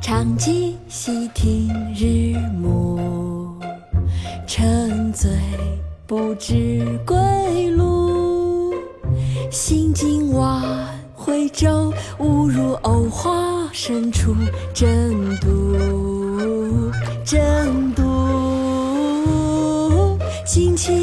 [0.00, 3.58] 长记溪亭日暮，
[4.46, 5.30] 沉醉
[6.06, 8.74] 不知归路。
[9.50, 10.62] 兴尽晚
[11.14, 14.34] 回舟，误入藕花深处，
[14.74, 16.90] 争渡，
[17.24, 18.02] 争渡。
[20.44, 21.01] 惊起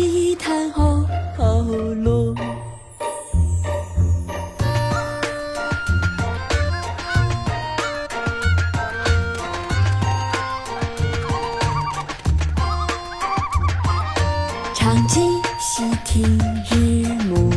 [14.91, 15.19] 长记
[15.59, 16.23] 溪亭
[16.71, 17.47] 日暮，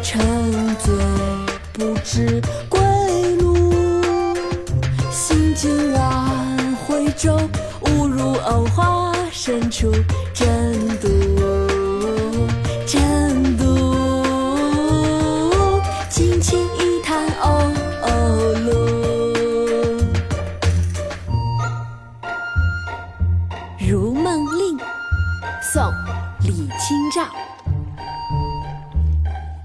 [0.00, 0.20] 沉
[0.76, 0.94] 醉
[1.72, 2.80] 不知归
[3.40, 3.72] 路。
[5.10, 7.36] 兴尽晚回舟，
[7.80, 9.90] 误入藕花深处，
[10.32, 10.46] 争
[11.00, 11.08] 渡，
[25.62, 25.82] 宋·
[26.42, 27.28] 李清照。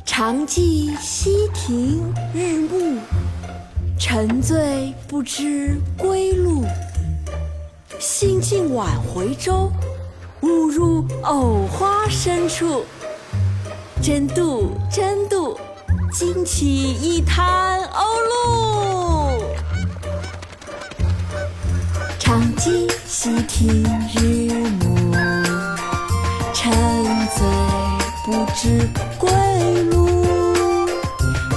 [0.05, 2.99] 长记溪亭日暮，
[3.99, 6.65] 沉醉不知归路。
[7.99, 9.71] 兴尽晚回舟，
[10.41, 12.83] 误入藕花深处。
[14.01, 15.59] 争渡，争渡，
[16.11, 19.41] 惊起一滩鸥鹭。
[22.19, 23.83] 长记溪亭
[24.15, 24.51] 日
[24.83, 25.06] 暮，
[28.27, 28.85] 不知
[29.17, 29.29] 归
[29.83, 30.05] 路。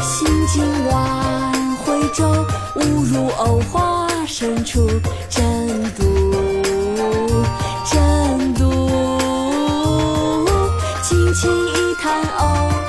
[0.00, 4.86] 兴尽晚回舟，误入藕花深处，
[5.28, 5.42] 争
[5.98, 6.04] 渡，
[7.90, 8.70] 争渡。
[11.02, 12.79] 惊起一滩鸥。